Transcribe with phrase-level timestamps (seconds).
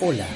[0.00, 0.26] Hola,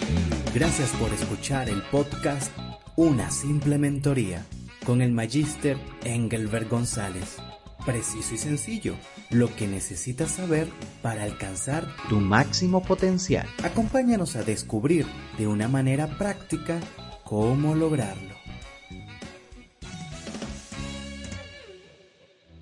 [0.54, 2.56] gracias por escuchar el podcast
[2.94, 4.46] Una simple mentoría
[4.86, 7.38] con el magíster Engelbert González.
[7.84, 8.94] Preciso y sencillo,
[9.30, 10.68] lo que necesitas saber
[11.02, 13.48] para alcanzar tu máximo potencial.
[13.64, 15.06] Acompáñanos a descubrir
[15.38, 16.78] de una manera práctica
[17.24, 18.36] cómo lograrlo.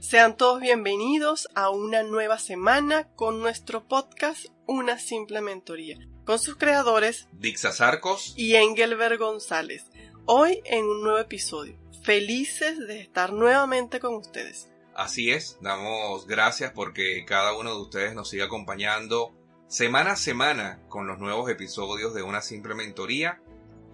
[0.00, 6.56] Sean todos bienvenidos a una nueva semana con nuestro podcast Una simple mentoría, con sus
[6.56, 9.84] creadores Dixa Sarcos y Engelbert González.
[10.26, 11.78] Hoy en un nuevo episodio.
[12.02, 14.68] Felices de estar nuevamente con ustedes.
[14.94, 19.32] Así es, damos gracias porque cada uno de ustedes nos sigue acompañando
[19.68, 23.40] semana a semana con los nuevos episodios de Una simple mentoría.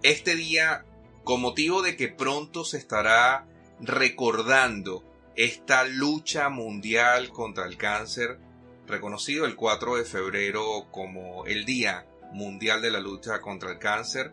[0.01, 0.85] Este día,
[1.23, 3.47] con motivo de que pronto se estará
[3.79, 5.03] recordando
[5.35, 8.39] esta lucha mundial contra el cáncer,
[8.87, 14.31] reconocido el 4 de febrero como el Día Mundial de la Lucha contra el Cáncer,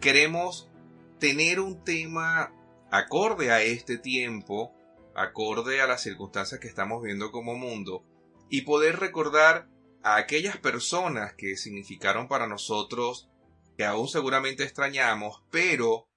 [0.00, 0.68] queremos
[1.18, 2.52] tener un tema
[2.90, 4.74] acorde a este tiempo,
[5.14, 8.04] acorde a las circunstancias que estamos viendo como mundo,
[8.48, 9.68] y poder recordar
[10.02, 13.28] a aquellas personas que significaron para nosotros,
[13.76, 16.08] que aún seguramente extrañamos, pero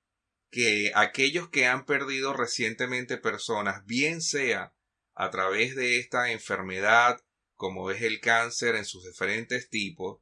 [0.49, 4.73] que aquellos que han perdido recientemente personas, bien sea
[5.15, 7.19] a través de esta enfermedad,
[7.55, 10.19] como es el cáncer en sus diferentes tipos,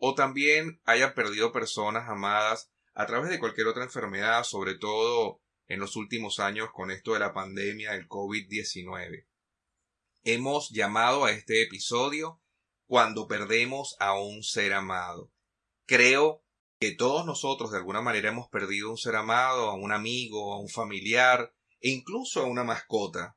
[0.00, 5.78] o también hayan perdido personas amadas a través de cualquier otra enfermedad, sobre todo en
[5.78, 9.26] los últimos años con esto de la pandemia del COVID-19.
[10.24, 12.40] Hemos llamado a este episodio
[12.86, 15.30] cuando perdemos a un ser amado.
[15.86, 16.44] Creo
[16.80, 20.60] que todos nosotros de alguna manera hemos perdido un ser amado, a un amigo, a
[20.60, 23.36] un familiar e incluso a una mascota.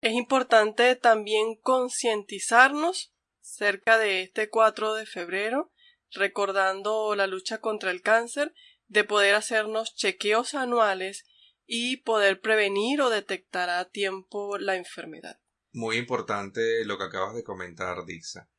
[0.00, 5.70] Es importante también concientizarnos cerca de este 4 de febrero,
[6.12, 8.54] recordando la lucha contra el cáncer,
[8.86, 11.24] de poder hacernos chequeos anuales
[11.66, 15.38] y poder prevenir o detectar a tiempo la enfermedad.
[15.72, 18.50] Muy importante lo que acabas de comentar, Dixa.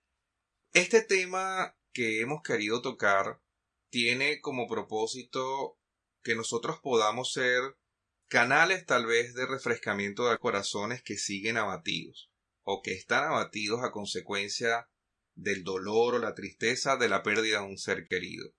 [0.73, 3.41] Este tema que hemos querido tocar
[3.89, 5.79] tiene como propósito
[6.21, 7.61] que nosotros podamos ser
[8.27, 13.91] canales tal vez de refrescamiento de corazones que siguen abatidos o que están abatidos a
[13.91, 14.87] consecuencia
[15.41, 18.51] del dolor o la tristeza de la pérdida de un ser querido.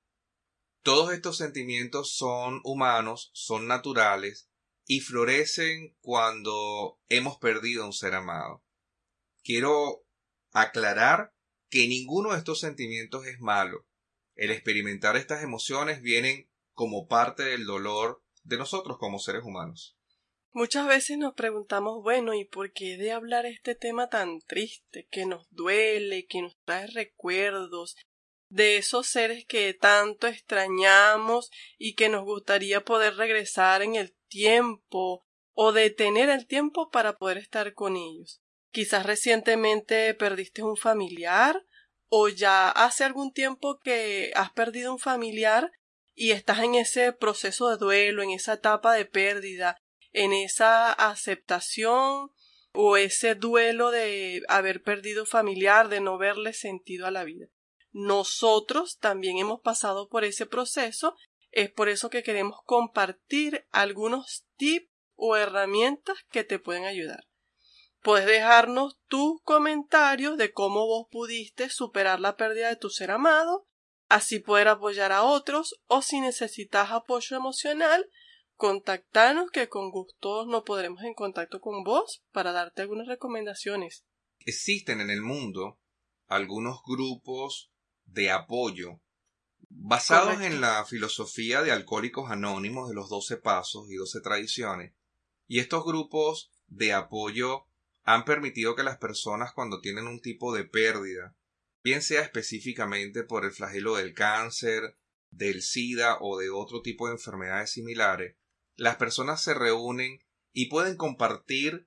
[0.82, 4.48] Todos estos sentimientos son humanos, son naturales
[4.86, 8.64] y florecen cuando hemos perdido a un ser amado.
[9.42, 10.04] Quiero
[10.52, 11.34] aclarar
[11.68, 13.86] que ninguno de estos sentimientos es malo
[14.40, 19.98] el experimentar estas emociones vienen como parte del dolor de nosotros como seres humanos.
[20.52, 25.24] Muchas veces nos preguntamos, bueno, ¿y por qué de hablar este tema tan triste, que
[25.24, 27.94] nos duele, que nos trae recuerdos
[28.48, 35.24] de esos seres que tanto extrañamos y que nos gustaría poder regresar en el tiempo
[35.52, 38.42] o detener el tiempo para poder estar con ellos?
[38.72, 41.64] Quizás recientemente perdiste un familiar
[42.08, 45.70] o ya hace algún tiempo que has perdido un familiar
[46.12, 49.80] y estás en ese proceso de duelo, en esa etapa de pérdida,
[50.12, 52.30] en esa aceptación
[52.72, 57.46] o ese duelo de haber perdido familiar, de no verle sentido a la vida.
[57.92, 61.16] Nosotros también hemos pasado por ese proceso,
[61.50, 67.26] es por eso que queremos compartir algunos tips o herramientas que te pueden ayudar.
[68.02, 73.66] Puedes dejarnos tus comentarios de cómo vos pudiste superar la pérdida de tu ser amado,
[74.08, 78.08] así poder apoyar a otros o si necesitas apoyo emocional,
[78.60, 84.04] contactanos que con gusto nos podremos en contacto con vos para darte algunas recomendaciones.
[84.40, 85.80] Existen en el mundo
[86.26, 87.72] algunos grupos
[88.04, 89.00] de apoyo
[89.70, 94.92] basados en la filosofía de alcohólicos anónimos de los doce pasos y doce tradiciones.
[95.46, 97.64] Y estos grupos de apoyo
[98.02, 101.34] han permitido que las personas cuando tienen un tipo de pérdida,
[101.82, 104.98] bien sea específicamente por el flagelo del cáncer,
[105.30, 108.36] del SIDA o de otro tipo de enfermedades similares,
[108.80, 110.24] las personas se reúnen
[110.54, 111.86] y pueden compartir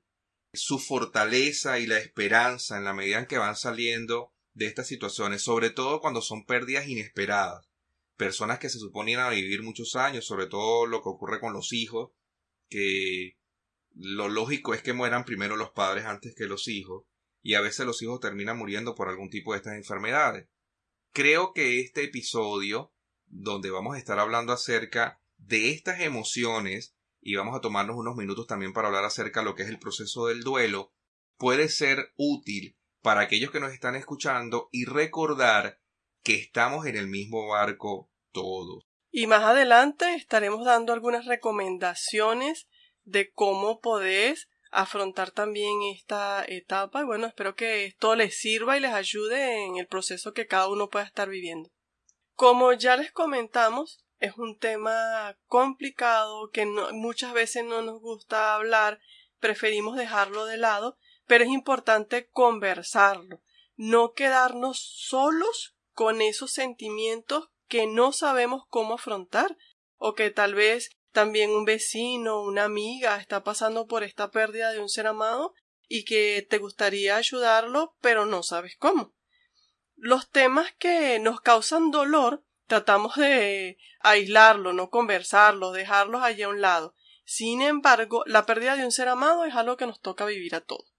[0.54, 5.42] su fortaleza y la esperanza en la medida en que van saliendo de estas situaciones,
[5.42, 7.68] sobre todo cuando son pérdidas inesperadas.
[8.16, 11.74] Personas que se suponen a vivir muchos años, sobre todo lo que ocurre con los
[11.74, 12.12] hijos,
[12.70, 13.40] que
[13.96, 17.06] lo lógico es que mueran primero los padres antes que los hijos,
[17.42, 20.48] y a veces los hijos terminan muriendo por algún tipo de estas enfermedades.
[21.12, 22.94] Creo que este episodio,
[23.26, 28.48] donde vamos a estar hablando acerca de estas emociones, y vamos a tomarnos unos minutos
[28.48, 30.94] también para hablar acerca de lo que es el proceso del duelo,
[31.38, 35.80] puede ser útil para aquellos que nos están escuchando y recordar
[36.24, 38.86] que estamos en el mismo barco todos.
[39.12, 42.68] Y más adelante estaremos dando algunas recomendaciones
[43.04, 47.02] de cómo podés afrontar también esta etapa.
[47.02, 50.68] Y bueno, espero que esto les sirva y les ayude en el proceso que cada
[50.68, 51.70] uno pueda estar viviendo.
[52.34, 59.00] Como ya les comentamos, es un tema complicado que muchas veces no nos gusta hablar,
[59.40, 63.42] preferimos dejarlo de lado, pero es importante conversarlo,
[63.76, 69.58] no quedarnos solos con esos sentimientos que no sabemos cómo afrontar
[69.98, 74.80] o que tal vez también un vecino, una amiga está pasando por esta pérdida de
[74.80, 75.54] un ser amado
[75.88, 79.14] y que te gustaría ayudarlo, pero no sabes cómo.
[79.96, 86.62] Los temas que nos causan dolor tratamos de aislarlo, no conversarlos, dejarlos allí a un
[86.62, 86.96] lado.
[87.26, 90.62] Sin embargo, la pérdida de un ser amado es algo que nos toca vivir a
[90.62, 90.94] todos.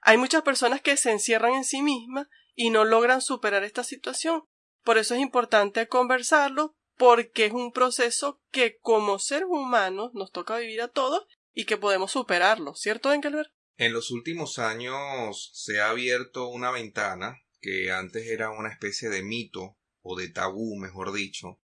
[0.00, 4.44] Hay muchas personas que se encierran en sí mismas y no logran superar esta situación.
[4.82, 10.56] Por eso es importante conversarlo, porque es un proceso que como seres humanos nos toca
[10.58, 13.50] vivir a todos y que podemos superarlo, ¿cierto, Engelbert?
[13.76, 19.22] En los últimos años se ha abierto una ventana que antes era una especie de
[19.22, 19.76] mito
[20.06, 21.60] o de tabú, mejor dicho,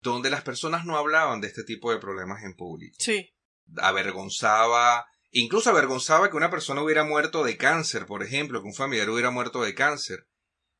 [0.00, 2.96] donde las personas no hablaban de este tipo de problemas en público.
[2.98, 3.30] Sí.
[3.76, 9.08] Avergonzaba, incluso avergonzaba que una persona hubiera muerto de cáncer, por ejemplo, que un familiar
[9.10, 10.26] hubiera muerto de cáncer.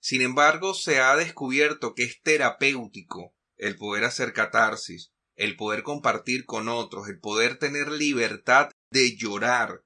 [0.00, 6.44] Sin embargo, se ha descubierto que es terapéutico el poder hacer catarsis, el poder compartir
[6.44, 9.82] con otros, el poder tener libertad de llorar,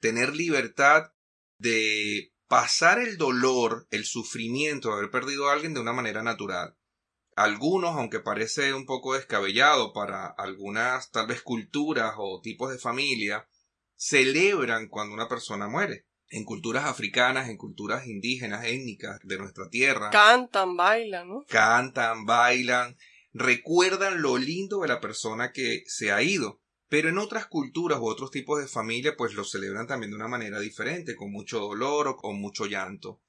[0.00, 1.12] tener libertad
[1.58, 6.76] de pasar el dolor, el sufrimiento de haber perdido a alguien de una manera natural.
[7.34, 13.46] Algunos, aunque parece un poco descabellado para algunas tal vez culturas o tipos de familia,
[13.94, 16.06] celebran cuando una persona muere.
[16.28, 20.10] En culturas africanas, en culturas indígenas, étnicas de nuestra tierra.
[20.10, 21.44] Cantan, bailan, ¿no?
[21.48, 22.96] Cantan, bailan,
[23.32, 26.62] recuerdan lo lindo de la persona que se ha ido.
[26.88, 30.28] Pero en otras culturas u otros tipos de familia, pues lo celebran también de una
[30.28, 33.20] manera diferente, con mucho dolor o con mucho llanto.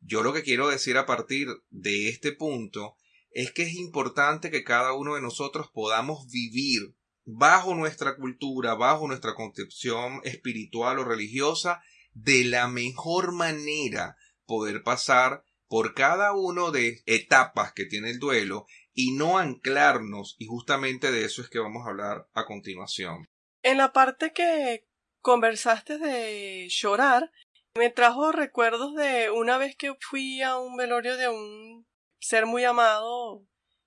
[0.00, 2.96] Yo lo que quiero decir a partir de este punto
[3.30, 6.94] es que es importante que cada uno de nosotros podamos vivir
[7.24, 11.82] bajo nuestra cultura, bajo nuestra concepción espiritual o religiosa,
[12.12, 14.16] de la mejor manera
[14.46, 20.46] poder pasar por cada uno de etapas que tiene el duelo y no anclarnos, y
[20.46, 23.26] justamente de eso es que vamos a hablar a continuación.
[23.62, 24.86] En la parte que
[25.20, 27.30] conversaste de llorar,
[27.76, 31.86] me trajo recuerdos de una vez que fui a un velorio de un
[32.20, 33.44] ser muy amado,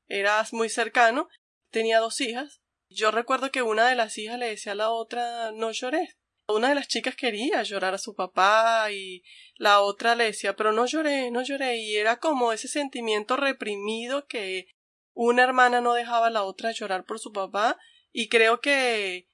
[0.08, 1.30] eras muy cercano,
[1.72, 2.62] tenía dos hijas.
[2.90, 6.18] Yo recuerdo que una de las hijas le decía a la otra no llores.
[6.50, 9.24] Una de las chicas quería llorar a su papá y
[9.56, 14.28] la otra le decía pero no lloré, no lloré y era como ese sentimiento reprimido
[14.28, 14.68] que
[15.18, 17.78] una hermana no dejaba a la otra llorar por su papá
[18.12, 19.28] y creo que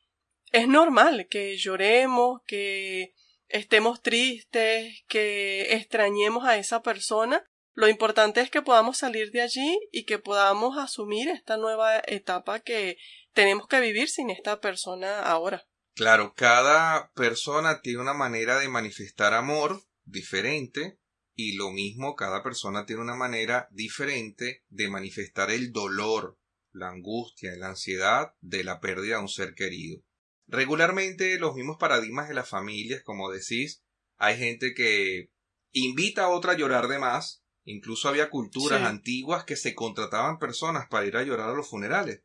[0.53, 3.13] es normal que lloremos, que
[3.49, 7.43] estemos tristes, que extrañemos a esa persona.
[7.73, 12.61] Lo importante es que podamos salir de allí y que podamos asumir esta nueva etapa
[12.61, 12.97] que
[13.33, 15.67] tenemos que vivir sin esta persona ahora.
[15.95, 20.97] Claro, cada persona tiene una manera de manifestar amor diferente
[21.35, 26.37] y lo mismo, cada persona tiene una manera diferente de manifestar el dolor,
[26.71, 30.03] la angustia, la ansiedad de la pérdida de un ser querido.
[30.47, 33.83] Regularmente los mismos paradigmas de las familias, como decís,
[34.17, 35.31] hay gente que
[35.71, 40.87] invita a otra a llorar de más, incluso había culturas antiguas que se contrataban personas
[40.89, 42.23] para ir a llorar a los funerales.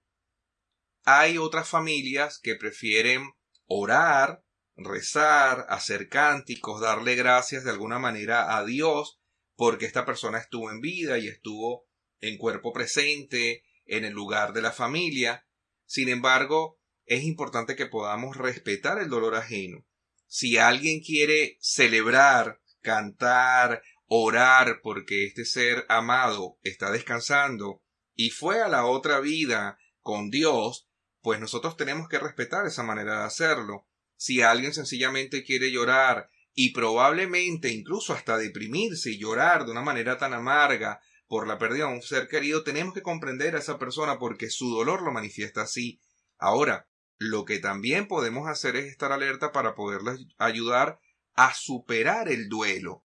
[1.04, 3.22] Hay otras familias que prefieren
[3.66, 4.44] orar
[4.78, 9.20] rezar, hacer cánticos, darle gracias de alguna manera a Dios
[9.56, 11.88] porque esta persona estuvo en vida y estuvo
[12.20, 15.46] en cuerpo presente en el lugar de la familia.
[15.84, 19.84] Sin embargo, es importante que podamos respetar el dolor ajeno.
[20.26, 27.82] Si alguien quiere celebrar, cantar, orar porque este ser amado está descansando
[28.14, 30.88] y fue a la otra vida con Dios,
[31.20, 33.87] pues nosotros tenemos que respetar esa manera de hacerlo
[34.18, 40.18] si alguien sencillamente quiere llorar y probablemente incluso hasta deprimirse y llorar de una manera
[40.18, 44.18] tan amarga por la pérdida de un ser querido, tenemos que comprender a esa persona
[44.18, 46.00] porque su dolor lo manifiesta así.
[46.36, 51.00] Ahora, lo que también podemos hacer es estar alerta para poderles ayudar
[51.34, 53.04] a superar el duelo.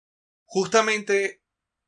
[0.44, 1.42] Justamente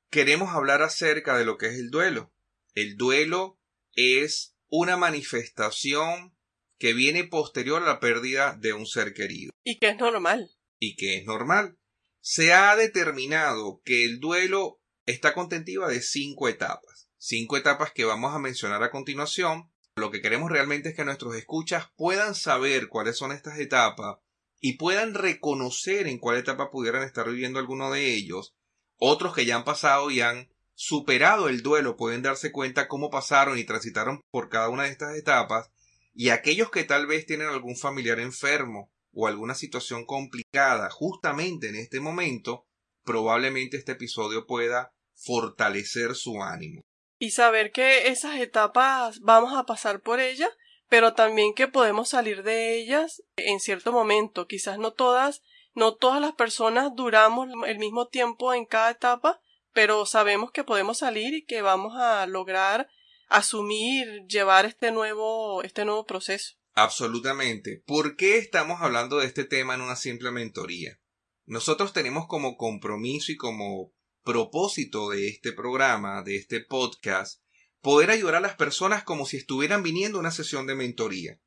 [0.08, 2.32] queremos hablar acerca de lo que es el duelo.
[2.74, 3.58] El duelo
[3.92, 6.34] es una manifestación
[6.80, 9.52] que viene posterior a la pérdida de un ser querido.
[9.62, 10.50] Y que es normal.
[10.80, 11.78] Y que es normal.
[12.20, 17.10] Se ha determinado que el duelo está contentiva de cinco etapas.
[17.18, 19.70] cinco etapas que vamos a mencionar a continuación.
[19.94, 24.16] Lo que queremos realmente es que nuestros escuchas puedan saber cuáles son estas etapas
[24.58, 28.54] y puedan reconocer en cuál etapa pudieran estar viviendo alguno de ellos.
[28.96, 33.58] Otros que ya han pasado y han superado el duelo pueden darse cuenta cómo pasaron
[33.58, 35.70] y transitaron por cada una de estas etapas.
[36.12, 41.76] Y aquellos que tal vez tienen algún familiar enfermo o alguna situación complicada justamente en
[41.76, 42.66] este momento,
[43.04, 46.80] probablemente este episodio pueda fortalecer su ánimo.
[47.18, 50.50] Y saber que esas etapas vamos a pasar por ellas,
[50.88, 54.46] pero también que podemos salir de ellas en cierto momento.
[54.46, 55.42] Quizás no todas,
[55.74, 59.40] no todas las personas duramos el mismo tiempo en cada etapa,
[59.72, 62.88] pero sabemos que podemos salir y que vamos a lograr
[63.30, 66.56] asumir, llevar este nuevo, este nuevo proceso.
[66.74, 67.82] Absolutamente.
[67.86, 71.00] ¿Por qué estamos hablando de este tema en una simple mentoría?
[71.46, 77.42] Nosotros tenemos como compromiso y como propósito de este programa, de este podcast,
[77.80, 81.40] poder ayudar a las personas como si estuvieran viniendo a una sesión de mentoría.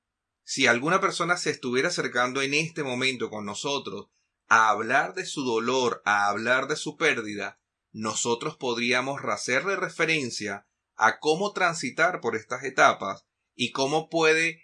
[0.43, 4.07] Si alguna persona se estuviera acercando en este momento con nosotros
[4.47, 7.61] a hablar de su dolor, a hablar de su pérdida,
[7.91, 10.67] nosotros podríamos hacerle referencia
[11.03, 14.63] a cómo transitar por estas etapas y cómo puede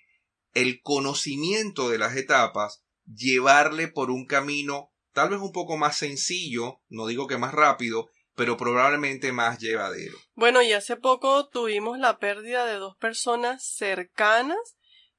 [0.53, 6.81] el conocimiento de las etapas llevarle por un camino tal vez un poco más sencillo,
[6.87, 10.17] no digo que más rápido, pero probablemente más llevadero.
[10.33, 14.77] Bueno, y hace poco tuvimos la pérdida de dos personas cercanas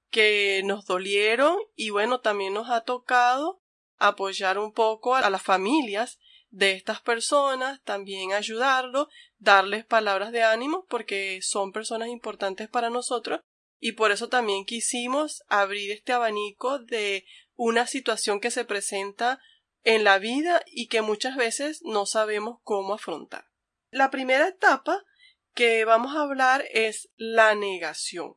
[0.09, 3.63] que nos dolieron y bueno, también nos ha tocado
[3.99, 9.09] apoyar un poco a las familias de estas personas, también ayudarlos,
[9.41, 13.41] darles palabras de ánimo porque son personas importantes para nosotros
[13.81, 17.25] y por eso también quisimos abrir este abanico de
[17.57, 19.41] una situación que se presenta
[19.83, 23.47] en la vida y que muchas veces no sabemos cómo afrontar.
[23.91, 25.03] La primera etapa
[25.55, 28.37] que vamos a hablar es la negación.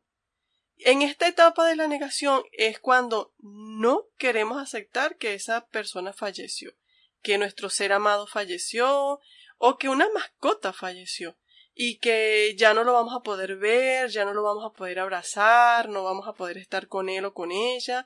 [0.78, 6.74] En esta etapa de la negación es cuando no queremos aceptar que esa persona falleció,
[7.22, 9.20] que nuestro ser amado falleció
[9.66, 11.38] o que una mascota falleció
[11.74, 15.00] y que ya no lo vamos a poder ver, ya no lo vamos a poder
[15.00, 18.06] abrazar, no vamos a poder estar con él o con ella.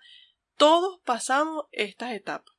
[0.55, 2.55] Todos pasamos estas etapas.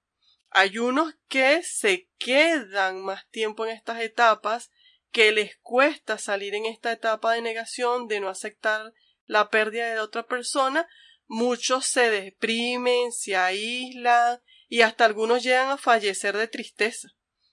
[0.51, 4.73] Hay unos que se quedan más tiempo en estas etapas,
[5.13, 8.93] que les cuesta salir en esta etapa de negación, de no aceptar
[9.27, 10.89] la pérdida de otra persona.
[11.29, 17.11] Muchos se deprimen, se aíslan y hasta algunos llegan a fallecer de tristeza.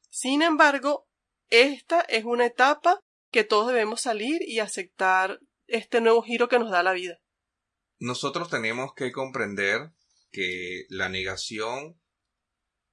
[0.10, 1.05] Sin embargo,
[1.50, 3.00] esta es una etapa
[3.32, 7.20] que todos debemos salir y aceptar este nuevo giro que nos da la vida.
[8.00, 9.92] Nosotros tenemos que comprender
[10.32, 12.00] que la negación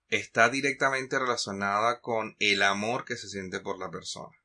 [0.08, 4.36] está directamente relacionada con el amor que se siente por la persona.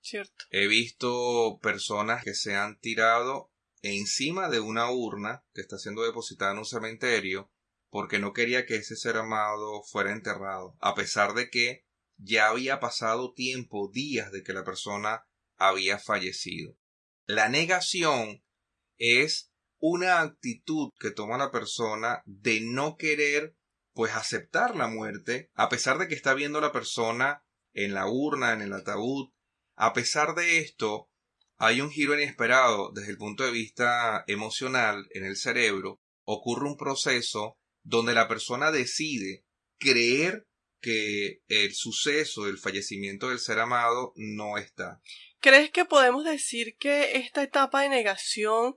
[0.00, 0.46] Cierto.
[0.50, 3.52] He visto personas que se han tirado
[3.82, 7.50] encima de una urna que está siendo depositada en un cementerio
[7.90, 11.84] porque no quería que ese ser amado fuera enterrado, a pesar de que
[12.22, 16.76] ya había pasado tiempo, días de que la persona había fallecido.
[17.26, 18.42] La negación
[18.98, 23.56] es una actitud que toma la persona de no querer
[23.92, 28.52] pues aceptar la muerte, a pesar de que está viendo la persona en la urna,
[28.52, 29.30] en el ataúd.
[29.76, 31.10] A pesar de esto,
[31.56, 36.00] hay un giro inesperado desde el punto de vista emocional en el cerebro.
[36.24, 39.44] Ocurre un proceso donde la persona decide
[39.78, 40.46] creer
[40.80, 45.00] que el suceso del fallecimiento del ser amado no está.
[45.40, 48.76] ¿Crees que podemos decir que esta etapa de negación,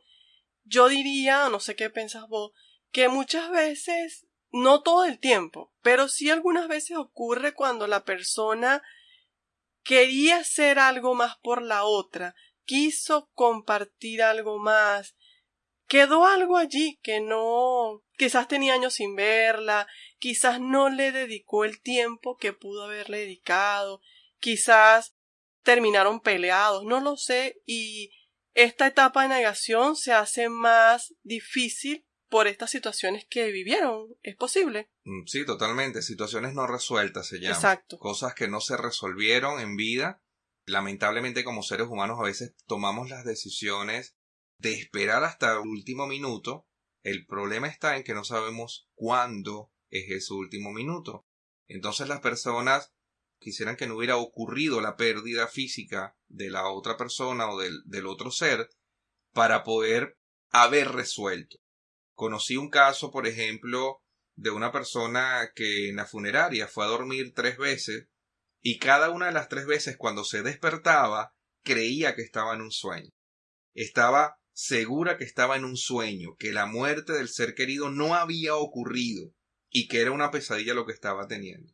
[0.63, 2.51] yo diría, no sé qué piensas vos,
[2.91, 8.83] que muchas veces no todo el tiempo, pero sí algunas veces ocurre cuando la persona
[9.83, 15.15] quería hacer algo más por la otra, quiso compartir algo más,
[15.87, 19.87] quedó algo allí que no, quizás tenía años sin verla,
[20.23, 23.99] quizás no le dedicó el tiempo que pudo haberle dedicado,
[24.39, 25.17] quizás
[25.63, 28.09] terminaron peleados, no lo sé, y
[28.53, 34.15] esta etapa de negación se hace más difícil por estas situaciones que vivieron.
[34.21, 34.89] ¿Es posible?
[35.03, 36.01] Mm, sí, totalmente.
[36.01, 37.57] Situaciones no resueltas se llaman.
[37.57, 37.99] Exacto.
[37.99, 40.23] Cosas que no se resolvieron en vida.
[40.65, 44.15] Lamentablemente como seres humanos a veces tomamos las decisiones
[44.57, 46.65] de esperar hasta el último minuto.
[47.01, 51.25] El problema está en que no sabemos cuándo es ese último minuto.
[51.67, 52.91] Entonces las personas
[53.39, 58.07] quisieran que no hubiera ocurrido la pérdida física de la otra persona o del, del
[58.07, 58.69] otro ser
[59.33, 60.17] para poder
[60.49, 61.57] haber resuelto.
[62.15, 64.01] Conocí un caso, por ejemplo,
[64.35, 68.07] de una persona que en la funeraria fue a dormir tres veces
[68.61, 72.71] y cada una de las tres veces cuando se despertaba creía que estaba en un
[72.71, 73.11] sueño.
[73.75, 78.55] Estaba segura que estaba en un sueño, que la muerte del ser querido no había
[78.55, 79.33] ocurrido
[79.75, 81.73] y que era una pesadilla lo que estaba teniendo.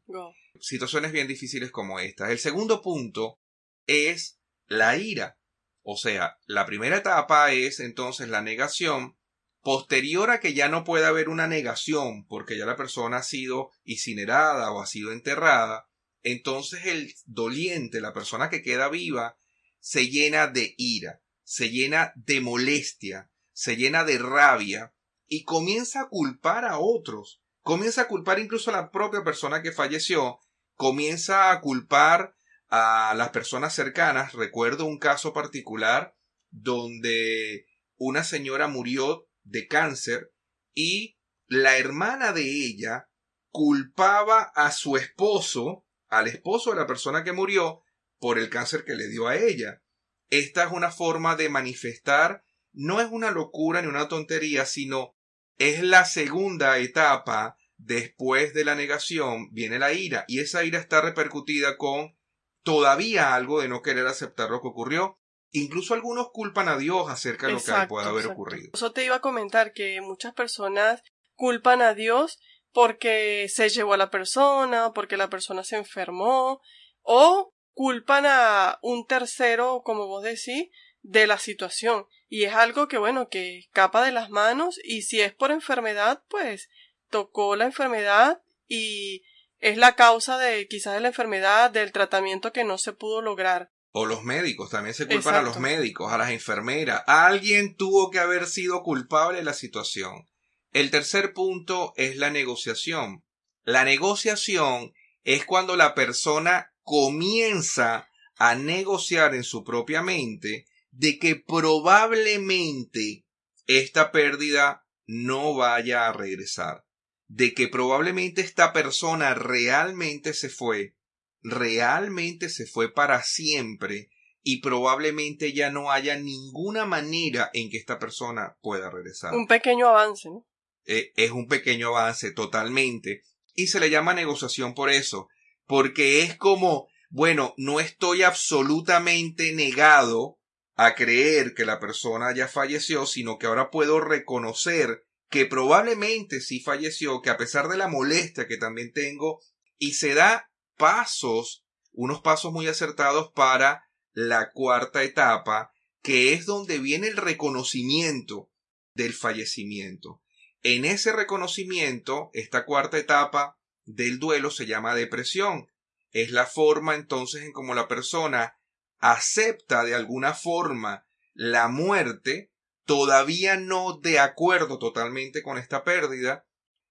[0.59, 2.31] Situaciones bien difíciles como esta.
[2.31, 3.39] El segundo punto
[3.85, 5.37] es la ira.
[5.81, 9.17] O sea, la primera etapa es entonces la negación.
[9.61, 13.69] Posterior a que ya no pueda haber una negación porque ya la persona ha sido
[13.83, 15.89] incinerada o ha sido enterrada,
[16.23, 19.37] entonces el doliente, la persona que queda viva,
[19.79, 24.93] se llena de ira, se llena de molestia, se llena de rabia
[25.27, 29.71] y comienza a culpar a otros comienza a culpar incluso a la propia persona que
[29.71, 30.39] falleció,
[30.73, 32.33] comienza a culpar
[32.67, 34.33] a las personas cercanas.
[34.33, 36.15] Recuerdo un caso particular
[36.49, 40.33] donde una señora murió de cáncer
[40.73, 43.07] y la hermana de ella
[43.51, 47.83] culpaba a su esposo, al esposo de la persona que murió,
[48.17, 49.83] por el cáncer que le dio a ella.
[50.31, 55.15] Esta es una forma de manifestar, no es una locura ni una tontería, sino
[55.59, 61.01] es la segunda etapa después de la negación viene la ira y esa ira está
[61.01, 62.15] repercutida con
[62.61, 65.17] todavía algo de no querer aceptar lo que ocurrió.
[65.51, 68.69] Incluso algunos culpan a Dios acerca de lo que pueda haber ocurrido.
[68.73, 71.01] Eso te iba a comentar que muchas personas
[71.33, 72.37] culpan a Dios
[72.71, 76.61] porque se llevó a la persona, porque la persona se enfermó,
[77.01, 80.69] o culpan a un tercero, como vos decís,
[81.01, 82.05] de la situación.
[82.27, 86.23] Y es algo que, bueno, que escapa de las manos y si es por enfermedad,
[86.29, 86.69] pues
[87.09, 89.23] tocó la enfermedad y
[89.59, 93.71] es la causa de quizás de la enfermedad, del tratamiento que no se pudo lograr.
[93.91, 97.03] O los médicos, también se culpan a los médicos, a las enfermeras.
[97.07, 100.27] Alguien tuvo que haber sido culpable de la situación.
[100.71, 103.23] El tercer punto es la negociación.
[103.63, 111.35] La negociación es cuando la persona comienza a negociar en su propia mente de que
[111.35, 113.25] probablemente
[113.65, 116.85] esta pérdida no vaya a regresar,
[117.29, 120.95] de que probablemente esta persona realmente se fue,
[121.41, 124.09] realmente se fue para siempre
[124.41, 129.33] y probablemente ya no haya ninguna manera en que esta persona pueda regresar.
[129.33, 130.45] Un pequeño avance, ¿no?
[130.85, 133.21] Eh, es un pequeño avance totalmente
[133.53, 135.27] y se le llama negociación por eso,
[135.67, 140.39] porque es como, bueno, no estoy absolutamente negado
[140.75, 146.59] a creer que la persona ya falleció, sino que ahora puedo reconocer que probablemente sí
[146.59, 149.41] falleció, que a pesar de la molestia que también tengo,
[149.77, 156.79] y se da pasos, unos pasos muy acertados para la cuarta etapa, que es donde
[156.79, 158.49] viene el reconocimiento
[158.93, 160.21] del fallecimiento.
[160.63, 165.67] En ese reconocimiento, esta cuarta etapa del duelo se llama depresión.
[166.11, 168.57] Es la forma entonces en cómo la persona
[168.97, 172.51] acepta de alguna forma la muerte,
[172.89, 176.47] todavía no de acuerdo totalmente con esta pérdida,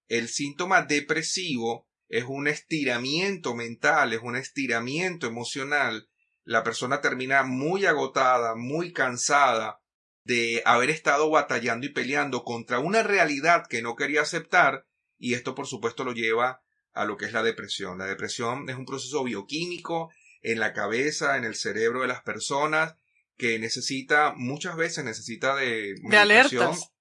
[0.07, 6.07] el síntoma depresivo es un estiramiento mental, es un estiramiento emocional.
[6.45, 9.81] La persona termina muy agotada, muy cansada
[10.23, 14.85] de haber estado batallando y peleando contra una realidad que no quería aceptar
[15.17, 16.61] y esto por supuesto lo lleva
[16.93, 17.97] a lo que es la depresión.
[17.97, 22.95] La depresión es un proceso bioquímico en la cabeza, en el cerebro de las personas,
[23.39, 26.91] que necesita, muchas veces necesita de, de alertas.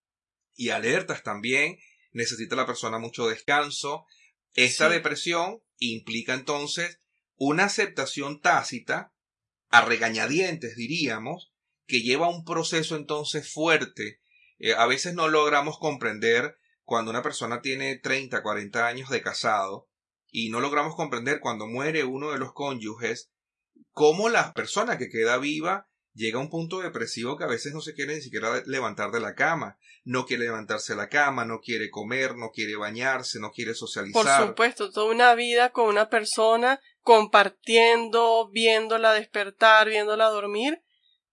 [0.54, 1.78] Y alertas también,
[2.12, 4.06] necesita la persona mucho descanso.
[4.54, 7.00] Esta depresión implica entonces
[7.34, 9.12] una aceptación tácita,
[9.68, 11.52] a regañadientes diríamos,
[11.86, 14.20] que lleva un proceso entonces fuerte.
[14.58, 19.88] Eh, a veces no logramos comprender cuando una persona tiene 30, 40 años de casado
[20.30, 23.32] y no logramos comprender cuando muere uno de los cónyuges
[23.90, 25.87] cómo la persona que queda viva
[26.18, 29.20] llega a un punto depresivo que a veces no se quiere ni siquiera levantar de
[29.20, 33.50] la cama, no quiere levantarse de la cama, no quiere comer, no quiere bañarse, no
[33.50, 34.40] quiere socializar.
[34.40, 40.82] Por supuesto, toda una vida con una persona compartiendo, viéndola despertar, viéndola dormir,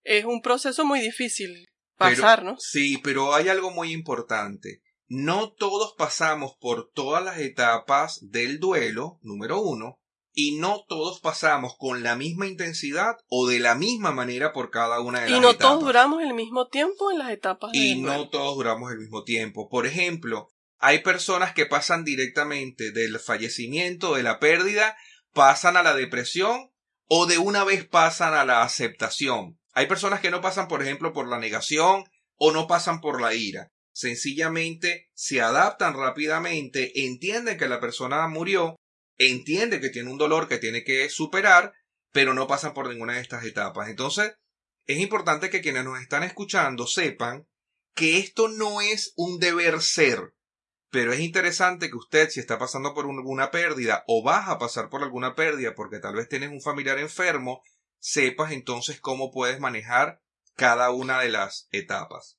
[0.04, 1.66] es un proceso muy difícil
[1.98, 2.56] pasar, ¿no?
[2.60, 9.20] Sí, pero hay algo muy importante no todos pasamos por todas las etapas del duelo,
[9.22, 10.00] número uno,
[10.36, 15.00] y no todos pasamos con la misma intensidad o de la misma manera por cada
[15.00, 15.54] una de las etapas.
[15.54, 17.72] Y no todos duramos el mismo tiempo en las etapas.
[17.74, 19.70] Y no todos duramos el mismo tiempo.
[19.70, 24.98] Por ejemplo, hay personas que pasan directamente del fallecimiento, de la pérdida,
[25.34, 26.70] pasan a la depresión
[27.08, 29.58] o de una vez pasan a la aceptación.
[29.74, 32.04] Hay personas que no pasan, por ejemplo, por la negación
[32.36, 38.76] o no pasan por la ira sencillamente se adaptan rápidamente, entienden que la persona murió,
[39.18, 41.74] entienden que tiene un dolor que tiene que superar,
[42.12, 43.90] pero no pasan por ninguna de estas etapas.
[43.90, 44.36] Entonces,
[44.86, 47.48] es importante que quienes nos están escuchando sepan
[47.94, 50.36] que esto no es un deber ser,
[50.90, 54.90] pero es interesante que usted, si está pasando por alguna pérdida o vas a pasar
[54.90, 57.64] por alguna pérdida porque tal vez tienes un familiar enfermo,
[58.00, 60.22] sepas entonces cómo puedes manejar
[60.56, 62.38] cada una de las etapas.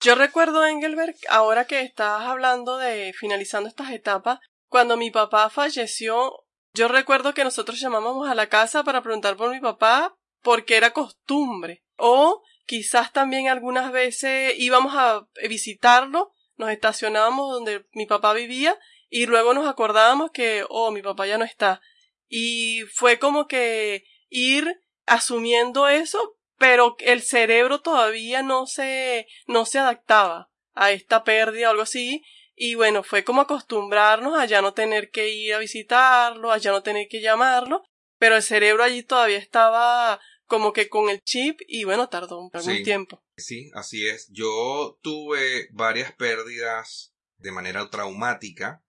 [0.00, 4.38] Yo recuerdo, Engelberg, ahora que estabas hablando de finalizando estas etapas,
[4.70, 9.50] cuando mi papá falleció, yo recuerdo que nosotros llamábamos a la casa para preguntar por
[9.50, 11.82] mi papá porque era costumbre.
[11.96, 18.78] O quizás también algunas veces íbamos a visitarlo, nos estacionábamos donde mi papá vivía
[19.08, 21.80] y luego nos acordábamos que, oh, mi papá ya no está.
[22.28, 29.80] Y fue como que ir asumiendo eso, pero el cerebro todavía no se, no se
[29.80, 32.22] adaptaba a esta pérdida o algo así,
[32.62, 36.72] y bueno, fue como acostumbrarnos a ya no tener que ir a visitarlo, a ya
[36.72, 37.82] no tener que llamarlo,
[38.18, 42.50] pero el cerebro allí todavía estaba como que con el chip y bueno, tardó un
[42.84, 43.24] tiempo.
[43.38, 44.28] Sí, así es.
[44.30, 48.84] Yo tuve varias pérdidas de manera traumática.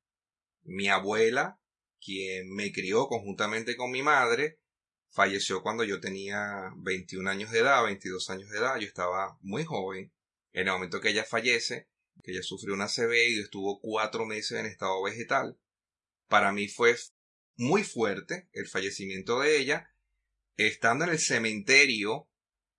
[0.64, 1.58] Mi abuela,
[2.02, 4.60] quien me crió conjuntamente con mi madre,
[5.12, 9.64] falleció cuando yo tenía 21 años de edad, 22 años de edad, yo estaba muy
[9.64, 10.12] joven.
[10.52, 11.88] En el momento que ella fallece,
[12.22, 15.58] que ella sufrió una CB y estuvo cuatro meses en estado vegetal,
[16.28, 16.96] para mí fue
[17.56, 19.94] muy fuerte el fallecimiento de ella.
[20.58, 22.30] Estando en el cementerio,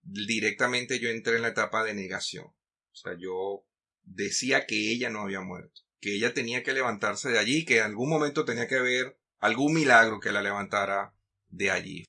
[0.03, 2.47] directamente yo entré en la etapa de negación.
[2.47, 3.65] O sea, yo
[4.03, 7.85] decía que ella no había muerto, que ella tenía que levantarse de allí, que en
[7.85, 11.15] algún momento tenía que haber algún milagro que la levantara
[11.49, 12.05] de allí.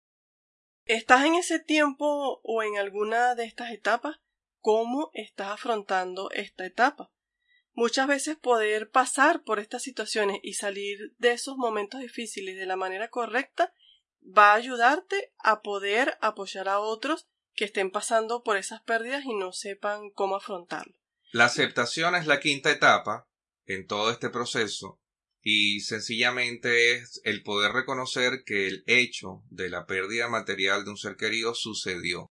[0.85, 4.17] ¿Estás en ese tiempo o en alguna de estas etapas?
[4.59, 7.12] ¿Cómo estás afrontando esta etapa?
[7.75, 12.75] Muchas veces poder pasar por estas situaciones y salir de esos momentos difíciles de la
[12.75, 13.73] manera correcta
[14.21, 19.33] va a ayudarte a poder apoyar a otros que estén pasando por esas pérdidas y
[19.33, 20.93] no sepan cómo afrontarlo.
[21.31, 23.27] La aceptación es la quinta etapa
[23.65, 25.01] en todo este proceso
[25.41, 30.97] y sencillamente es el poder reconocer que el hecho de la pérdida material de un
[30.97, 32.31] ser querido sucedió,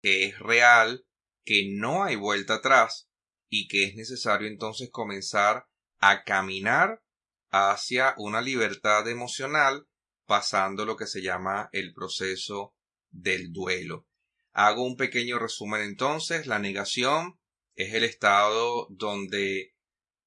[0.00, 1.04] que es real,
[1.44, 3.11] que no hay vuelta atrás
[3.54, 5.66] y que es necesario entonces comenzar
[5.98, 7.02] a caminar
[7.50, 9.86] hacia una libertad emocional
[10.24, 12.74] pasando lo que se llama el proceso
[13.10, 14.06] del duelo.
[14.52, 16.46] Hago un pequeño resumen entonces.
[16.46, 17.38] La negación
[17.74, 19.74] es el estado donde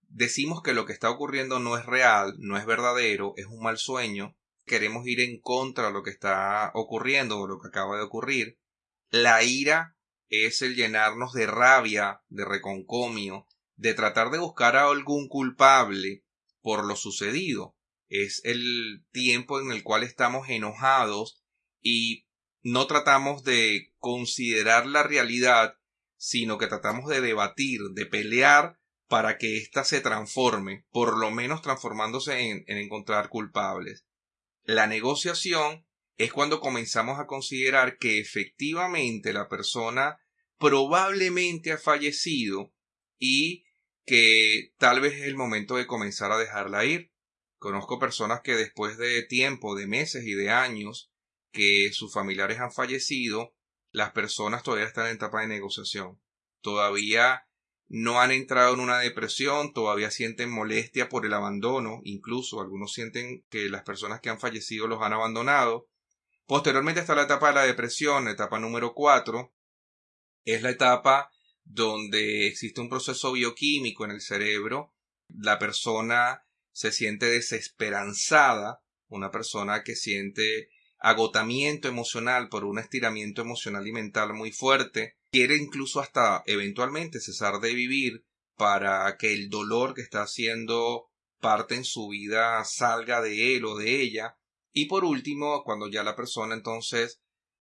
[0.01, 3.79] decimos que lo que está ocurriendo no es real, no es verdadero, es un mal
[3.79, 8.03] sueño, queremos ir en contra de lo que está ocurriendo o lo que acaba de
[8.03, 8.59] ocurrir.
[9.09, 9.94] La ira
[10.29, 16.23] es el llenarnos de rabia, de reconcomio, de tratar de buscar a algún culpable
[16.61, 17.75] por lo sucedido.
[18.07, 21.43] Es el tiempo en el cual estamos enojados
[21.81, 22.27] y
[22.61, 25.75] no tratamos de considerar la realidad,
[26.17, 31.61] sino que tratamos de debatir, de pelear para que ésta se transforme, por lo menos
[31.61, 34.05] transformándose en, en encontrar culpables.
[34.63, 35.85] La negociación
[36.17, 40.17] es cuando comenzamos a considerar que efectivamente la persona
[40.57, 42.73] probablemente ha fallecido
[43.19, 43.65] y
[44.05, 47.11] que tal vez es el momento de comenzar a dejarla ir.
[47.57, 51.11] Conozco personas que después de tiempo, de meses y de años
[51.51, 53.55] que sus familiares han fallecido,
[53.91, 56.21] las personas todavía están en etapa de negociación.
[56.61, 57.45] Todavía
[57.87, 63.45] no han entrado en una depresión, todavía sienten molestia por el abandono, incluso algunos sienten
[63.49, 65.87] que las personas que han fallecido los han abandonado.
[66.47, 69.53] Posteriormente está la etapa de la depresión, etapa número cuatro,
[70.43, 71.31] es la etapa
[71.63, 74.93] donde existe un proceso bioquímico en el cerebro,
[75.27, 83.87] la persona se siente desesperanzada, una persona que siente agotamiento emocional por un estiramiento emocional
[83.87, 89.93] y mental muy fuerte, quiere incluso hasta eventualmente cesar de vivir para que el dolor
[89.93, 94.37] que está haciendo parte en su vida salga de él o de ella.
[94.77, 97.21] Y por último, cuando ya la persona entonces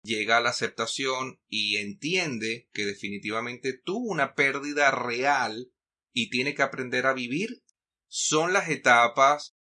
[0.02, 5.72] llega a la aceptación y entiende que definitivamente tuvo una pérdida real
[6.12, 7.62] y tiene que aprender a vivir,
[8.06, 9.56] son las etapas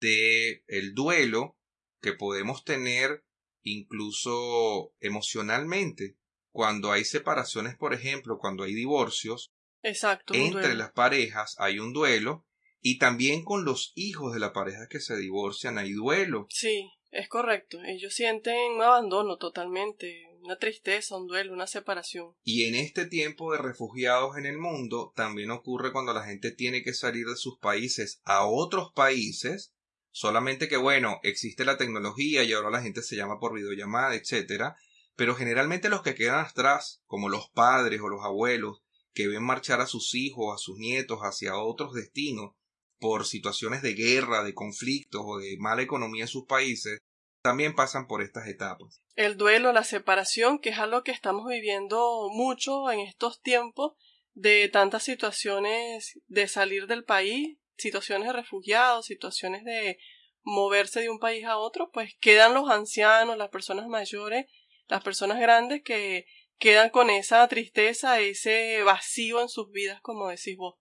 [0.00, 1.58] de el duelo
[2.00, 3.26] que podemos tener
[3.62, 6.16] incluso emocionalmente.
[6.50, 12.46] Cuando hay separaciones, por ejemplo, cuando hay divorcios, Exacto, entre las parejas hay un duelo
[12.82, 16.46] y también con los hijos de la pareja que se divorcian hay duelo.
[16.50, 17.78] Sí, es correcto.
[17.84, 22.34] Ellos sienten un abandono totalmente, una tristeza, un duelo, una separación.
[22.42, 26.82] Y en este tiempo de refugiados en el mundo también ocurre cuando la gente tiene
[26.82, 29.74] que salir de sus países a otros países,
[30.10, 34.76] solamente que bueno, existe la tecnología y ahora la gente se llama por videollamada, etcétera,
[35.16, 39.80] pero generalmente los que quedan atrás, como los padres o los abuelos, que ven marchar
[39.80, 42.54] a sus hijos, a sus nietos hacia otros destinos
[43.00, 46.98] por situaciones de guerra, de conflictos o de mala economía en sus países,
[47.42, 49.02] también pasan por estas etapas.
[49.16, 53.94] El duelo, la separación, que es algo que estamos viviendo mucho en estos tiempos
[54.34, 59.98] de tantas situaciones de salir del país, situaciones de refugiados, situaciones de
[60.42, 64.46] moverse de un país a otro, pues quedan los ancianos, las personas mayores,
[64.88, 66.26] las personas grandes que
[66.58, 70.79] quedan con esa tristeza, ese vacío en sus vidas, como decís vos.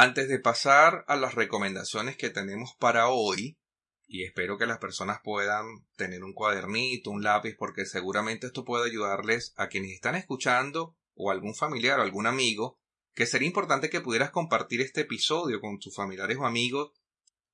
[0.00, 3.58] Antes de pasar a las recomendaciones que tenemos para hoy,
[4.06, 8.88] y espero que las personas puedan tener un cuadernito, un lápiz, porque seguramente esto puede
[8.88, 12.78] ayudarles a quienes están escuchando o algún familiar o algún amigo,
[13.12, 16.92] que sería importante que pudieras compartir este episodio con tus familiares o amigos.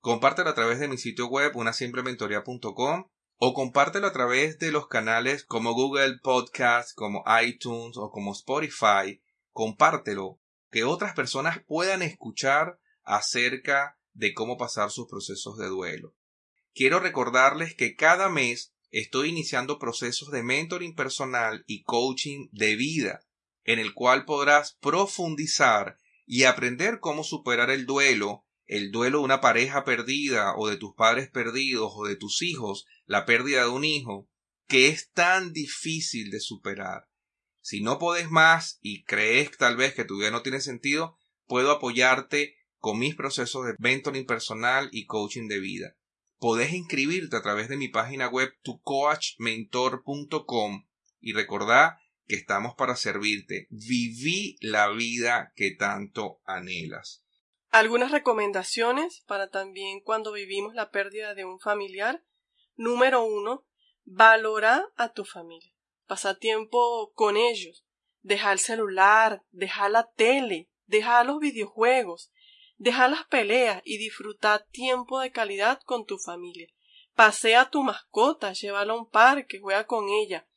[0.00, 5.44] Compártelo a través de mi sitio web, unasimplementoria.com, o compártelo a través de los canales
[5.44, 9.22] como Google Podcast, como iTunes o como Spotify.
[9.50, 10.40] Compártelo,
[10.75, 16.15] que otras personas puedan escuchar acerca de cómo pasar sus procesos de duelo
[16.75, 23.25] quiero recordarles que cada mes estoy iniciando procesos de mentoring personal y coaching de vida,
[23.65, 29.41] en el cual podrás profundizar y aprender cómo superar el duelo, el duelo de una
[29.41, 33.85] pareja perdida o de tus padres perdidos o de tus hijos, la pérdida de un
[33.85, 34.29] hijo,
[34.67, 37.09] que es tan difícil de superar.
[37.64, 41.70] Si no podés más y crees tal vez que tu vida no tiene sentido, puedo
[41.70, 45.96] apoyarte con mis procesos de mentoring personal y coaching de vida
[46.44, 50.87] podés inscribirte a través de mi página web tucoachmentor.com
[51.18, 53.66] y recordá que estamos para servirte.
[53.70, 57.24] Viví la vida que tanto anhelas.
[57.70, 62.22] Algunas recomendaciones para también cuando vivimos la pérdida de un familiar.
[62.77, 63.66] Número uno,
[64.05, 65.74] valora a tu familia.
[66.07, 67.85] Pasa tiempo con ellos.
[68.23, 72.31] Deja el celular, deja la tele, deja los videojuegos,
[72.77, 76.69] Deja las peleas y disfruta tiempo de calidad con tu familia.
[77.14, 80.49] Pasea a tu mascota, llévala a un parque, juega con ella.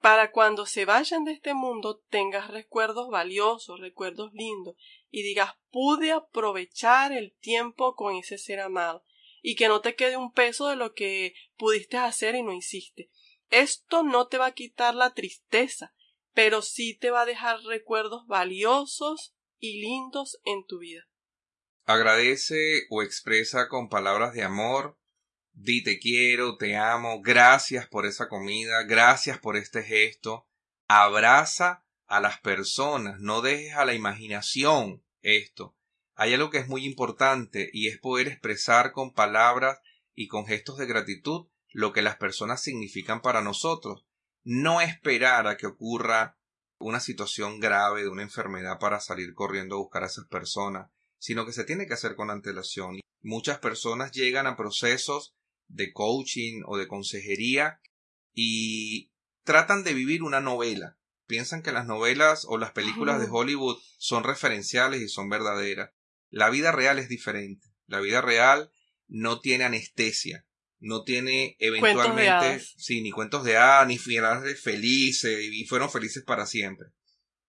[0.00, 4.76] Para cuando se vayan de este mundo tengas recuerdos valiosos, recuerdos lindos,
[5.10, 9.04] y digas pude aprovechar el tiempo con ese ser amado,
[9.42, 13.10] y que no te quede un peso de lo que pudiste hacer y no hiciste.
[13.50, 15.94] Esto no te va a quitar la tristeza,
[16.34, 21.08] pero sí te va a dejar recuerdos valiosos y lindos en tu vida.
[21.84, 24.98] Agradece o expresa con palabras de amor.
[25.52, 30.46] Di te quiero, te amo, gracias por esa comida, gracias por este gesto.
[30.86, 35.76] Abraza a las personas, no dejes a la imaginación esto.
[36.14, 39.80] Hay algo que es muy importante y es poder expresar con palabras
[40.14, 44.06] y con gestos de gratitud lo que las personas significan para nosotros.
[44.44, 46.38] No esperar a que ocurra
[46.78, 51.44] una situación grave de una enfermedad para salir corriendo a buscar a esas personas sino
[51.44, 53.00] que se tiene que hacer con antelación.
[53.20, 55.34] Muchas personas llegan a procesos
[55.66, 57.80] de coaching o de consejería
[58.32, 59.12] y
[59.44, 60.98] tratan de vivir una novela.
[61.26, 65.90] Piensan que las novelas o las películas de Hollywood son referenciales y son verdaderas.
[66.30, 67.66] La vida real es diferente.
[67.86, 68.70] La vida real
[69.08, 70.46] no tiene anestesia,
[70.80, 76.46] no tiene eventualmente, sí, ni cuentos de hadas, ni finales felices, y fueron felices para
[76.46, 76.88] siempre.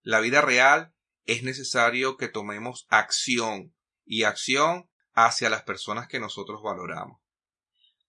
[0.01, 0.93] La vida real
[1.25, 7.21] es necesario que tomemos acción y acción hacia las personas que nosotros valoramos.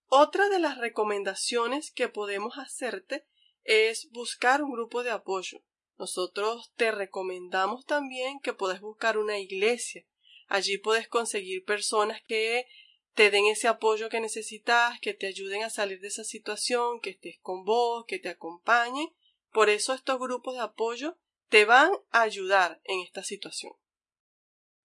[0.06, 3.26] Otra de las recomendaciones que podemos hacerte
[3.62, 5.62] es buscar un grupo de apoyo.
[5.98, 10.06] Nosotros te recomendamos también que puedas buscar una iglesia.
[10.48, 12.66] Allí puedes conseguir personas que
[13.14, 17.10] te den ese apoyo que necesitas, que te ayuden a salir de esa situación, que
[17.10, 19.08] estés con vos, que te acompañen.
[19.52, 21.18] Por eso estos grupos de apoyo
[21.48, 23.72] te van a ayudar en esta situación.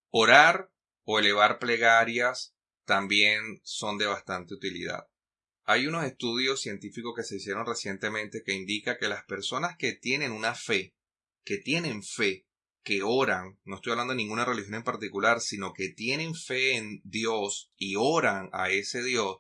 [0.10, 0.72] Orar
[1.04, 5.08] o elevar plegarias también son de bastante utilidad.
[5.64, 10.32] Hay unos estudios científicos que se hicieron recientemente que indica que las personas que tienen
[10.32, 10.96] una fe,
[11.44, 12.46] que tienen fe,
[12.86, 17.02] que oran, no estoy hablando de ninguna religión en particular, sino que tienen fe en
[17.04, 19.40] Dios y oran a ese Dios,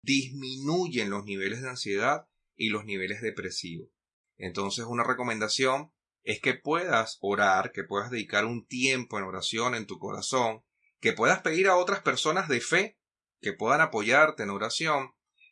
[0.00, 3.90] disminuyen los niveles de ansiedad y los niveles depresivos.
[4.38, 9.86] Entonces, una recomendación es que puedas orar, que puedas dedicar un tiempo en oración en
[9.86, 10.64] tu corazón,
[11.00, 12.98] que puedas pedir a otras personas de fe
[13.42, 15.10] que puedan apoyarte en oración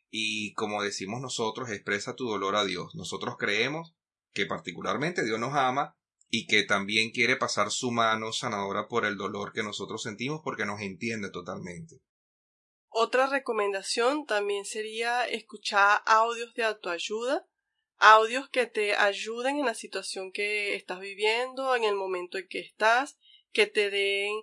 [0.09, 2.95] y como decimos nosotros, expresa tu dolor a Dios.
[2.95, 3.95] Nosotros creemos
[4.31, 5.95] que particularmente Dios nos ama
[6.35, 10.65] y que también quiere pasar su mano sanadora por el dolor que nosotros sentimos porque
[10.65, 11.97] nos entiende totalmente.
[12.89, 17.47] Otra recomendación también sería escuchar audios de autoayuda
[17.99, 22.61] audios que te ayuden en la situación que estás viviendo, en el momento en que
[22.61, 23.19] estás,
[23.51, 24.33] que te den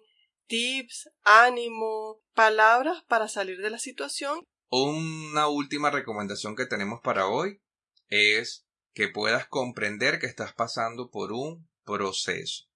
[0.46, 4.44] tips, ánimo, palabras para salir de la situación.
[4.70, 7.60] Una última recomendación que tenemos para hoy
[8.08, 12.70] es que puedas comprender que estás pasando por un proceso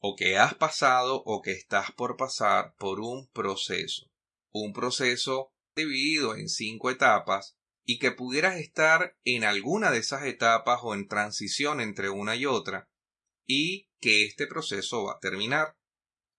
[0.00, 4.10] o que has pasado o que estás por pasar por un proceso.
[4.50, 10.80] Un proceso dividido en cinco etapas y que pudieras estar en alguna de esas etapas
[10.82, 12.88] o en transición entre una y otra
[13.46, 15.76] y que este proceso va a terminar.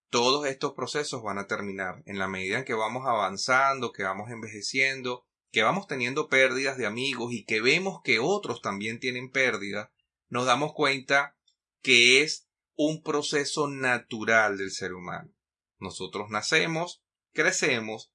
[0.09, 4.29] Todos estos procesos van a terminar en la medida en que vamos avanzando, que vamos
[4.29, 9.89] envejeciendo, que vamos teniendo pérdidas de amigos y que vemos que otros también tienen pérdidas,
[10.29, 11.37] nos damos cuenta
[11.81, 15.33] que es un proceso natural del ser humano.
[15.79, 18.13] Nosotros nacemos, crecemos,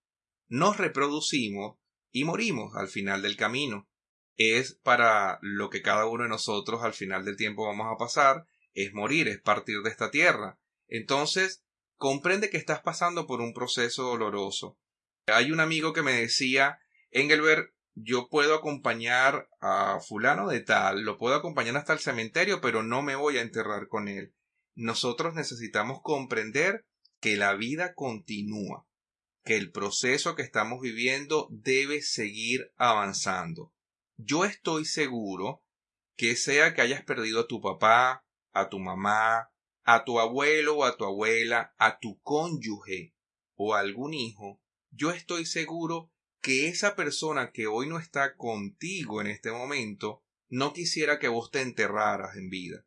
[0.48, 1.78] nos reproducimos
[2.10, 3.88] y morimos al final del camino.
[4.36, 8.46] Es para lo que cada uno de nosotros al final del tiempo vamos a pasar,
[8.74, 10.58] es morir, es partir de esta tierra.
[10.88, 11.64] Entonces,
[11.96, 14.78] comprende que estás pasando por un proceso doloroso.
[15.26, 16.78] Hay un amigo que me decía,
[17.10, 22.84] Engelbert, yo puedo acompañar a fulano de tal, lo puedo acompañar hasta el cementerio, pero
[22.84, 24.32] no me voy a enterrar con él
[24.76, 26.86] nosotros necesitamos comprender
[27.18, 28.86] que la vida continúa,
[29.42, 33.72] que el proceso que estamos viviendo debe seguir avanzando.
[34.16, 35.64] Yo estoy seguro
[36.14, 39.50] que sea que hayas perdido a tu papá, a tu mamá,
[39.82, 43.14] a tu abuelo o a tu abuela, a tu cónyuge
[43.54, 46.12] o a algún hijo, yo estoy seguro
[46.46, 51.50] que esa persona que hoy no está contigo en este momento no quisiera que vos
[51.50, 52.86] te enterraras en vida.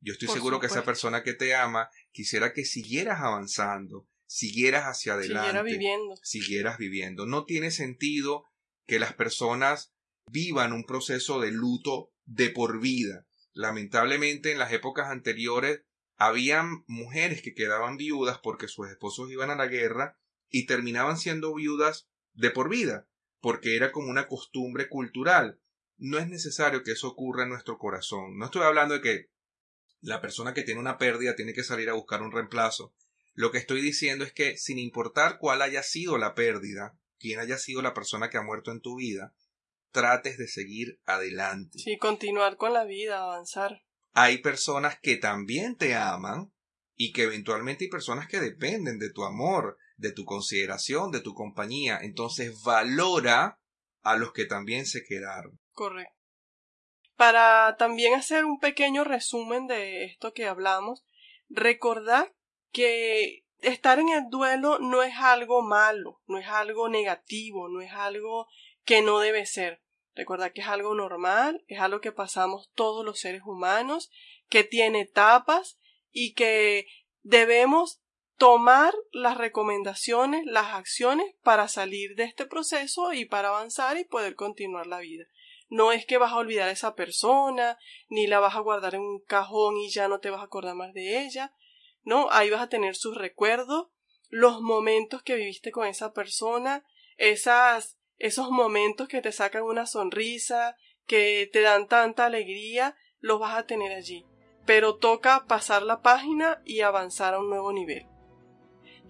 [0.00, 5.14] Yo estoy seguro que esa persona que te ama quisiera que siguieras avanzando, siguieras hacia
[5.14, 6.16] adelante, siguieras viviendo.
[6.22, 7.24] siguieras viviendo.
[7.24, 8.44] No tiene sentido
[8.86, 9.94] que las personas
[10.30, 13.26] vivan un proceso de luto de por vida.
[13.54, 15.80] Lamentablemente en las épocas anteriores
[16.16, 20.18] habían mujeres que quedaban viudas porque sus esposos iban a la guerra
[20.50, 23.06] y terminaban siendo viudas de por vida,
[23.40, 25.60] porque era como una costumbre cultural.
[25.96, 28.38] No es necesario que eso ocurra en nuestro corazón.
[28.38, 29.30] No estoy hablando de que
[30.00, 32.94] la persona que tiene una pérdida tiene que salir a buscar un reemplazo.
[33.34, 37.58] Lo que estoy diciendo es que sin importar cuál haya sido la pérdida, quién haya
[37.58, 39.34] sido la persona que ha muerto en tu vida,
[39.90, 41.78] trates de seguir adelante.
[41.78, 43.82] Sí, continuar con la vida, avanzar.
[44.12, 46.52] Hay personas que también te aman
[46.94, 51.34] y que eventualmente hay personas que dependen de tu amor, de tu consideración, de tu
[51.34, 51.98] compañía.
[52.00, 53.60] Entonces valora
[54.02, 55.60] a los que también se quedaron.
[55.72, 56.14] Correcto.
[57.16, 61.04] Para también hacer un pequeño resumen de esto que hablamos,
[61.48, 62.32] recordar
[62.70, 67.92] que estar en el duelo no es algo malo, no es algo negativo, no es
[67.92, 68.46] algo
[68.84, 69.82] que no debe ser.
[70.14, 74.10] Recordar que es algo normal, es algo que pasamos todos los seres humanos,
[74.48, 75.78] que tiene etapas
[76.10, 76.86] y que
[77.22, 78.00] debemos
[78.38, 84.36] tomar las recomendaciones, las acciones para salir de este proceso y para avanzar y poder
[84.36, 85.24] continuar la vida.
[85.68, 89.02] No es que vas a olvidar a esa persona, ni la vas a guardar en
[89.02, 91.52] un cajón y ya no te vas a acordar más de ella.
[92.04, 93.88] No, ahí vas a tener sus recuerdos,
[94.28, 100.76] los momentos que viviste con esa persona, esas, esos momentos que te sacan una sonrisa,
[101.06, 104.24] que te dan tanta alegría, los vas a tener allí.
[104.64, 108.06] Pero toca pasar la página y avanzar a un nuevo nivel.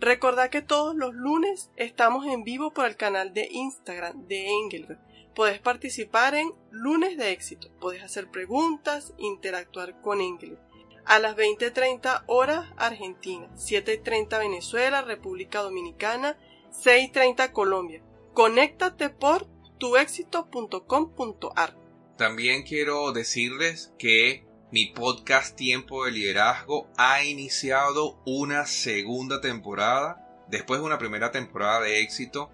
[0.00, 5.00] Recordad que todos los lunes estamos en vivo por el canal de Instagram de Engelbert
[5.38, 7.70] Puedes participar en Lunes de Éxito.
[7.78, 10.60] Puedes hacer preguntas, interactuar con Engelbert.
[11.04, 16.36] A las 20.30 horas Argentina, 7.30 Venezuela, República Dominicana,
[16.72, 18.02] 6.30 Colombia.
[18.34, 19.46] Conéctate por
[19.78, 21.76] tuexito.com.ar.
[22.16, 30.44] También quiero decirles que mi podcast Tiempo de Liderazgo ha iniciado una segunda temporada.
[30.48, 32.50] Después de una primera temporada de éxito,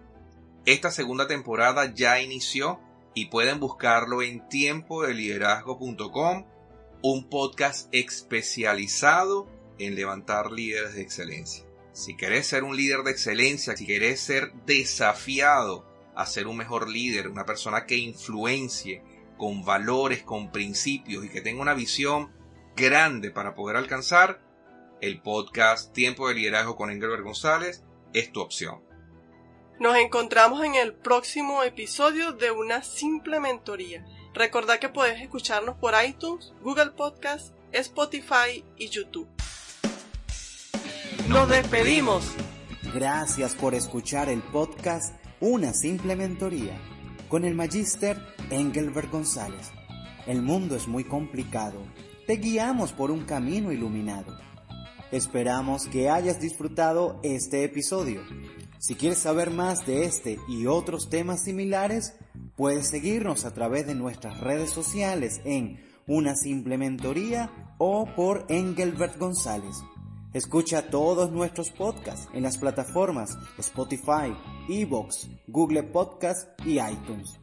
[0.65, 2.79] esta segunda temporada ya inició
[3.15, 6.47] y pueden buscarlo en tiempodeliderazgo.com,
[7.03, 9.49] un podcast especializado
[9.81, 11.65] en levantar líderes de excelencia.
[11.93, 15.85] Si querés ser un líder de excelencia, si querés ser desafiado
[16.15, 19.03] a ser un mejor líder, una persona que influencie
[19.37, 22.33] con valores, con principios y que tenga una visión
[22.77, 24.41] grande para poder alcanzar,
[25.01, 28.83] el podcast Tiempo de Liderazgo con Engelbert González es tu opción.
[29.79, 34.07] Nos encontramos en el próximo episodio de una simple mentoría.
[34.33, 39.29] Recordad que puedes escucharnos por iTunes, Google Podcast, Spotify y YouTube.
[41.29, 42.25] Nos despedimos.
[42.95, 46.94] Gracias por escuchar el podcast Una simple mentoría
[47.29, 48.21] con el magíster
[48.51, 49.71] Engelbert González.
[50.27, 51.81] el mundo es muy complicado.
[52.27, 54.37] Te guiamos por un camino iluminado.
[55.13, 58.23] Esperamos que hayas disfrutado este episodio.
[58.79, 62.15] Si quieres saber más de este y otros temas similares,
[62.57, 69.19] puedes seguirnos a través de nuestras redes sociales en Una Simple Mentoría o por Engelbert
[69.19, 69.77] González.
[70.35, 74.35] Escucha todos nuestros podcasts en las plataformas Spotify,
[74.69, 77.39] Evox, Google Podcast y iTunes.